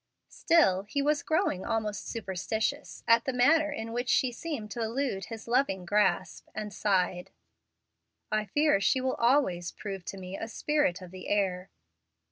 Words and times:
Still 0.29 0.81
he 0.81 0.99
was 0.99 1.21
growing 1.21 1.63
almost 1.63 2.07
superstitious 2.07 3.03
at 3.07 3.25
the 3.25 3.31
manner 3.33 3.71
in 3.71 3.93
which 3.93 4.09
she 4.09 4.31
seemed 4.31 4.71
to 4.71 4.81
elude 4.81 5.25
his 5.25 5.47
loving 5.47 5.85
grasp, 5.85 6.47
and 6.55 6.73
sighed, 6.73 7.29
"I 8.31 8.45
fear 8.45 8.81
she 8.81 8.99
will 8.99 9.13
always 9.13 9.71
prove 9.71 10.03
to 10.05 10.17
me 10.17 10.35
a 10.35 10.47
spirit 10.47 11.03
of 11.03 11.11
the 11.11 11.27
air." 11.27 11.69